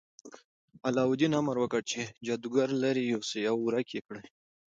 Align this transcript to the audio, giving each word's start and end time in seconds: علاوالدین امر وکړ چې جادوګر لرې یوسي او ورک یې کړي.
علاوالدین 0.87 1.33
امر 1.39 1.57
وکړ 1.59 1.81
چې 1.91 2.01
جادوګر 2.25 2.69
لرې 2.83 3.03
یوسي 3.13 3.41
او 3.51 3.57
ورک 3.65 3.87
یې 3.95 4.01
کړي. 4.07 4.25